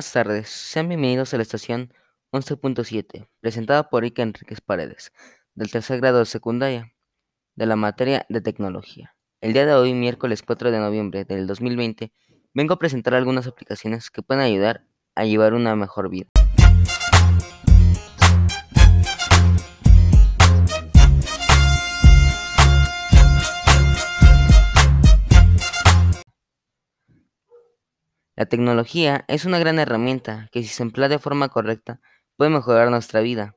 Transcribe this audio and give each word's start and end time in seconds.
buenas 0.00 0.12
tardes. 0.14 0.48
Sean 0.48 0.88
bienvenidos 0.88 1.34
a 1.34 1.36
la 1.36 1.42
estación 1.42 1.92
11.7, 2.32 3.28
presentada 3.40 3.90
por 3.90 4.06
Ika 4.06 4.22
Enríquez 4.22 4.62
Paredes, 4.62 5.12
del 5.54 5.70
tercer 5.70 6.00
grado 6.00 6.20
de 6.20 6.24
secundaria, 6.24 6.94
de 7.54 7.66
la 7.66 7.76
materia 7.76 8.24
de 8.30 8.40
tecnología. 8.40 9.14
El 9.42 9.52
día 9.52 9.66
de 9.66 9.74
hoy, 9.74 9.92
miércoles 9.92 10.42
4 10.42 10.70
de 10.70 10.78
noviembre 10.78 11.26
del 11.26 11.46
2020, 11.46 12.14
vengo 12.54 12.72
a 12.72 12.78
presentar 12.78 13.12
algunas 13.12 13.46
aplicaciones 13.46 14.10
que 14.10 14.22
pueden 14.22 14.42
ayudar 14.42 14.86
a 15.16 15.26
llevar 15.26 15.52
una 15.52 15.76
mejor 15.76 16.08
vida. 16.08 16.30
La 28.40 28.46
tecnología 28.46 29.26
es 29.28 29.44
una 29.44 29.58
gran 29.58 29.78
herramienta 29.78 30.48
que 30.50 30.62
si 30.62 30.68
se 30.68 30.82
emplea 30.82 31.10
de 31.10 31.18
forma 31.18 31.50
correcta 31.50 32.00
puede 32.38 32.50
mejorar 32.50 32.90
nuestra 32.90 33.20
vida. 33.20 33.54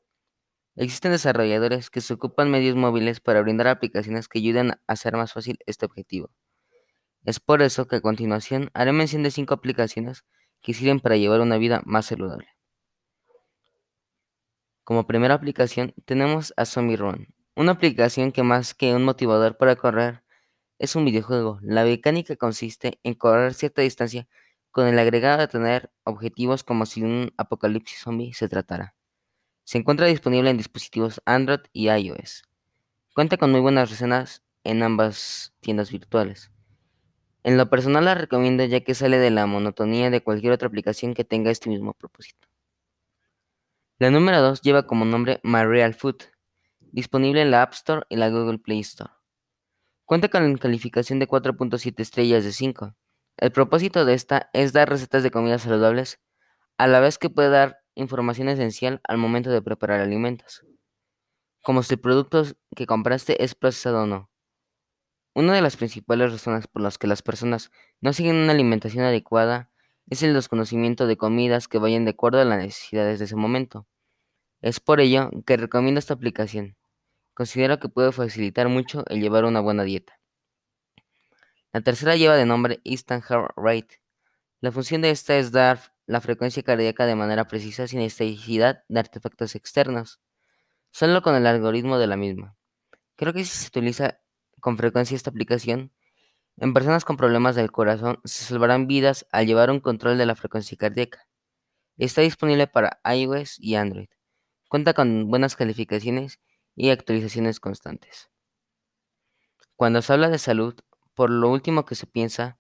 Existen 0.76 1.14
desarrolladores 1.14 1.90
que 1.90 2.02
se 2.02 2.16
ocupan 2.16 2.52
medios 2.52 2.76
móviles 2.76 3.22
para 3.22 3.42
brindar 3.42 3.70
aplicaciones 3.70 4.28
que 4.28 4.40
ayuden 4.40 4.72
a 4.72 4.82
hacer 4.88 5.16
más 5.16 5.32
fácil 5.32 5.58
este 5.68 5.86
objetivo. 5.86 6.32
Es 7.24 7.40
por 7.40 7.62
eso 7.62 7.88
que 7.88 7.96
a 7.96 8.02
continuación 8.02 8.72
haré 8.74 8.92
mención 8.92 9.24
de 9.24 9.32
cinco 9.32 9.54
aplicaciones 9.54 10.26
que 10.62 10.74
sirven 10.74 11.00
para 11.00 11.16
llevar 11.16 11.40
una 11.40 11.58
vida 11.58 11.82
más 11.86 12.08
saludable. 12.08 12.50
Como 14.84 15.08
primera 15.08 15.36
aplicación 15.36 15.94
tenemos 16.04 16.54
a 16.58 16.66
Zombie 16.66 16.98
Run, 16.98 17.34
una 17.56 17.72
aplicación 17.72 18.34
que 18.34 18.44
más 18.44 18.74
que 18.74 18.94
un 18.94 19.06
motivador 19.06 19.56
para 19.56 19.78
correr 19.78 20.24
es 20.78 20.98
un 20.98 21.06
videojuego. 21.06 21.60
La 21.62 21.86
mecánica 21.86 22.36
consiste 22.36 23.00
en 23.04 23.14
correr 23.14 23.54
cierta 23.54 23.82
distancia 23.82 24.28
con 24.74 24.88
el 24.88 24.98
agregado 24.98 25.38
de 25.38 25.48
tener 25.48 25.92
objetivos 26.04 26.64
como 26.64 26.88
si 26.88 27.04
un 27.04 27.32
apocalipsis 27.38 28.00
zombie 28.00 28.34
se 28.34 28.50
tratara. 28.50 28.96
Se 29.64 29.78
encuentra 29.78 30.08
disponible 30.08 30.50
en 30.50 30.58
dispositivos 30.58 31.22
Android 31.26 31.60
y 31.72 31.90
iOS. 31.90 32.44
Cuenta 33.14 33.38
con 33.38 33.52
muy 33.52 33.62
buenas 33.62 33.92
reseñas 33.92 34.44
en 34.64 34.82
ambas 34.82 35.54
tiendas 35.60 35.92
virtuales. 35.92 36.52
En 37.44 37.56
lo 37.56 37.70
personal 37.70 38.06
la 38.06 38.16
recomiendo 38.16 38.66
ya 38.66 38.82
que 38.82 38.96
sale 38.96 39.20
de 39.20 39.30
la 39.30 39.46
monotonía 39.46 40.10
de 40.10 40.24
cualquier 40.24 40.54
otra 40.54 40.70
aplicación 40.70 41.14
que 41.14 41.24
tenga 41.24 41.52
este 41.52 41.70
mismo 41.70 41.94
propósito. 41.94 42.48
La 44.00 44.10
número 44.10 44.42
2 44.42 44.62
lleva 44.62 44.88
como 44.88 45.06
nombre 45.06 45.40
My 45.44 45.66
Real 45.66 45.94
Food, 45.94 46.24
disponible 46.80 47.44
en 47.44 47.52
la 47.52 47.62
App 47.62 47.74
Store 47.74 48.08
y 48.10 48.16
la 48.16 48.30
Google 48.30 48.58
Play 48.58 48.80
Store. 48.80 49.12
Cuenta 50.06 50.30
con 50.30 50.58
calificación 50.58 51.20
de 51.20 51.28
4.7 51.28 51.94
estrellas 52.00 52.44
de 52.44 52.52
5 52.52 52.96
el 53.38 53.52
propósito 53.52 54.06
de 54.06 54.14
esta 54.14 54.50
es 54.54 54.74
dar 54.74 54.90
recetas 54.90 55.24
de 55.24 55.32
comidas 55.32 55.64
saludables, 55.64 56.20
a 56.78 56.88
la 56.88 57.00
vez 57.00 57.18
que 57.18 57.30
puede 57.30 57.50
dar 57.50 57.80
información 57.96 58.50
esencial 58.50 59.02
al 59.08 59.18
momento 59.18 59.50
de 59.50 59.62
preparar 59.62 60.02
alimentos, 60.02 60.66
como 61.62 61.84
si 61.84 61.96
el 61.96 62.00
producto 62.00 62.44
que 62.76 62.86
compraste 62.86 63.44
es 63.44 63.56
procesado 63.56 64.04
o 64.04 64.08
no. 64.08 64.30
Una 65.36 65.54
de 65.56 65.62
las 65.62 65.78
principales 65.78 66.32
razones 66.32 66.68
por 66.68 66.82
las 66.82 66.98
que 66.98 67.08
las 67.08 67.24
personas 67.24 67.72
no 68.02 68.14
siguen 68.14 68.36
una 68.36 68.52
alimentación 68.52 69.04
adecuada 69.04 69.72
es 70.10 70.22
el 70.22 70.34
desconocimiento 70.34 71.08
de 71.08 71.18
comidas 71.18 71.68
que 71.68 71.80
vayan 71.80 72.06
de 72.06 72.12
acuerdo 72.12 72.40
a 72.40 72.46
las 72.46 72.60
necesidades 72.60 73.20
de 73.20 73.26
ese 73.26 73.36
momento. 73.36 73.88
Es 74.62 74.80
por 74.80 75.00
ello 75.00 75.32
que 75.46 75.58
recomiendo 75.58 76.00
esta 76.00 76.14
aplicación. 76.14 76.78
Considero 77.34 77.80
que 77.80 77.90
puede 77.90 78.12
facilitar 78.12 78.70
mucho 78.70 79.04
el 79.08 79.22
llevar 79.22 79.46
una 79.46 79.60
buena 79.60 79.84
dieta. 79.84 80.20
La 81.74 81.82
tercera 81.82 82.16
lleva 82.16 82.36
de 82.36 82.46
nombre 82.46 82.82
Instant 82.84 83.24
Heart 83.24 83.54
Rate. 83.58 84.00
La 84.62 84.72
función 84.72 85.02
de 85.02 85.10
esta 85.10 85.38
es 85.38 85.52
dar 85.52 85.96
la 86.06 86.22
frecuencia 86.22 86.62
cardíaca 86.62 87.08
de 87.08 87.16
manera 87.16 87.48
precisa 87.48 87.88
sin 87.88 87.98
necesidad 87.98 88.84
de 88.88 89.00
artefactos 89.00 89.56
externos, 89.56 90.20
solo 90.92 91.24
con 91.24 91.34
el 91.34 91.48
algoritmo 91.48 91.98
de 91.98 92.06
la 92.06 92.16
misma. 92.16 92.56
Creo 93.16 93.34
que 93.34 93.44
si 93.44 93.58
se 93.58 93.70
utiliza 93.70 94.20
con 94.60 94.78
frecuencia 94.78 95.16
esta 95.16 95.32
aplicación, 95.32 95.92
en 96.58 96.76
personas 96.76 97.06
con 97.06 97.18
problemas 97.18 97.56
del 97.56 97.72
corazón 97.72 98.20
se 98.24 98.46
salvarán 98.46 98.86
vidas 98.86 99.26
al 99.32 99.48
llevar 99.48 99.72
un 99.72 99.80
control 99.80 100.20
de 100.20 100.28
la 100.28 100.36
frecuencia 100.36 100.78
cardíaca. 100.78 101.28
Está 101.98 102.22
disponible 102.22 102.68
para 102.68 103.02
iOS 103.04 103.60
y 103.60 103.74
Android. 103.74 104.10
Cuenta 104.70 104.94
con 104.94 105.28
buenas 105.28 105.56
calificaciones 105.56 106.40
y 106.76 106.92
actualizaciones 106.92 107.60
constantes. 107.60 108.30
Cuando 109.76 110.04
se 110.04 110.14
habla 110.14 110.30
de 110.30 110.38
salud, 110.38 110.76
por 111.14 111.30
lo 111.30 111.50
último 111.50 111.86
que 111.86 111.96
se 111.96 112.08
piensa 112.08 112.58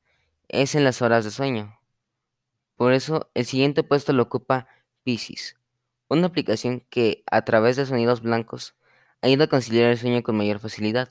es 0.47 0.75
en 0.75 0.83
las 0.83 1.01
horas 1.01 1.25
de 1.25 1.31
sueño. 1.31 1.79
Por 2.75 2.93
eso 2.93 3.29
el 3.33 3.45
siguiente 3.45 3.83
puesto 3.83 4.13
lo 4.13 4.23
ocupa 4.23 4.67
Pisces, 5.03 5.57
una 6.09 6.27
aplicación 6.27 6.85
que 6.89 7.23
a 7.29 7.43
través 7.43 7.75
de 7.75 7.85
sonidos 7.85 8.21
blancos 8.21 8.75
ayuda 9.21 9.45
a 9.45 9.49
conciliar 9.49 9.89
el 9.89 9.97
sueño 9.97 10.21
con 10.23 10.37
mayor 10.37 10.59
facilidad. 10.59 11.09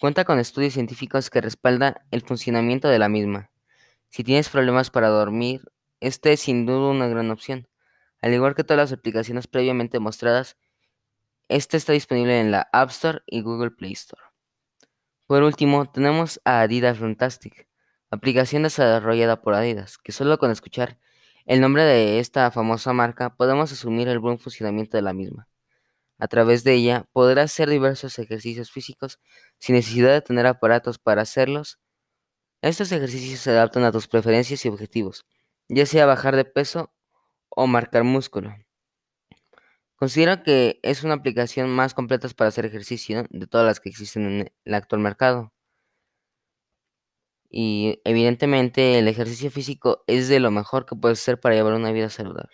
Cuenta 0.00 0.24
con 0.24 0.38
estudios 0.38 0.74
científicos 0.74 1.30
que 1.30 1.40
respaldan 1.40 1.94
el 2.10 2.22
funcionamiento 2.22 2.88
de 2.88 2.98
la 2.98 3.08
misma. 3.08 3.50
Si 4.08 4.24
tienes 4.24 4.48
problemas 4.48 4.90
para 4.90 5.08
dormir, 5.08 5.62
este 6.00 6.32
es 6.32 6.40
sin 6.40 6.66
duda 6.66 6.90
una 6.90 7.06
gran 7.06 7.30
opción. 7.30 7.68
Al 8.22 8.34
igual 8.34 8.54
que 8.54 8.64
todas 8.64 8.90
las 8.90 8.98
aplicaciones 8.98 9.46
previamente 9.46 10.00
mostradas, 10.00 10.56
este 11.48 11.76
está 11.76 11.92
disponible 11.92 12.40
en 12.40 12.50
la 12.50 12.68
App 12.72 12.90
Store 12.90 13.20
y 13.26 13.42
Google 13.42 13.70
Play 13.70 13.92
Store. 13.92 14.22
Por 15.30 15.44
último, 15.44 15.88
tenemos 15.88 16.40
a 16.44 16.62
Adidas 16.62 16.98
Runtastic, 16.98 17.68
aplicación 18.10 18.64
desarrollada 18.64 19.40
por 19.42 19.54
Adidas, 19.54 19.96
que 19.96 20.10
solo 20.10 20.38
con 20.38 20.50
escuchar 20.50 20.98
el 21.46 21.60
nombre 21.60 21.84
de 21.84 22.18
esta 22.18 22.50
famosa 22.50 22.92
marca 22.92 23.36
podemos 23.36 23.70
asumir 23.70 24.08
el 24.08 24.18
buen 24.18 24.40
funcionamiento 24.40 24.96
de 24.96 25.02
la 25.02 25.12
misma. 25.12 25.46
A 26.18 26.26
través 26.26 26.64
de 26.64 26.74
ella 26.74 27.08
podrás 27.12 27.52
hacer 27.52 27.70
diversos 27.70 28.18
ejercicios 28.18 28.72
físicos 28.72 29.20
sin 29.60 29.76
necesidad 29.76 30.10
de 30.10 30.20
tener 30.20 30.46
aparatos 30.48 30.98
para 30.98 31.22
hacerlos. 31.22 31.78
Estos 32.60 32.90
ejercicios 32.90 33.38
se 33.38 33.52
adaptan 33.52 33.84
a 33.84 33.92
tus 33.92 34.08
preferencias 34.08 34.64
y 34.64 34.68
objetivos, 34.68 35.26
ya 35.68 35.86
sea 35.86 36.06
bajar 36.06 36.34
de 36.34 36.44
peso 36.44 36.92
o 37.50 37.68
marcar 37.68 38.02
músculo. 38.02 38.52
Considero 40.00 40.42
que 40.42 40.80
es 40.82 41.04
una 41.04 41.14
aplicación 41.14 41.68
más 41.68 41.92
completa 41.94 42.26
para 42.30 42.48
hacer 42.48 42.64
ejercicio 42.64 43.24
de 43.30 43.46
todas 43.46 43.66
las 43.66 43.80
que 43.80 43.90
existen 43.90 44.24
en 44.24 44.52
el 44.64 44.74
actual 44.74 45.02
mercado. 45.02 45.52
Y 47.50 48.00
evidentemente 48.04 48.98
el 48.98 49.06
ejercicio 49.08 49.50
físico 49.50 50.02
es 50.06 50.28
de 50.28 50.40
lo 50.40 50.50
mejor 50.50 50.86
que 50.86 50.96
puedes 50.96 51.20
hacer 51.20 51.38
para 51.40 51.54
llevar 51.54 51.74
una 51.74 51.92
vida 51.92 52.08
saludable. 52.08 52.50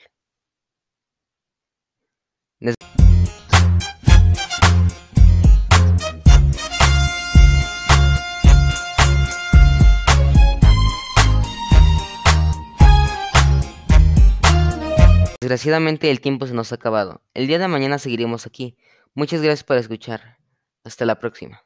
Desgraciadamente 15.47 16.11
el 16.11 16.21
tiempo 16.21 16.49
se 16.49 16.55
nos 16.55 16.73
ha 16.73 16.75
acabado. 16.75 17.23
El 17.33 17.47
día 17.47 17.61
de 17.61 17.69
mañana 17.69 18.01
seguiremos 18.01 18.49
aquí. 18.49 18.77
Muchas 19.15 19.43
gracias 19.43 19.63
por 19.63 19.77
escuchar. 19.77 20.39
Hasta 20.83 21.05
la 21.05 21.21
próxima. 21.21 21.65